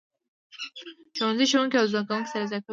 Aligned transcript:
ښوونځی 1.17 1.45
ښوونکي 1.51 1.75
او 1.79 1.87
زده 1.91 2.01
کوونکي 2.07 2.29
سره 2.31 2.41
یو 2.43 2.51
ځای 2.51 2.59
کوي. 2.63 2.69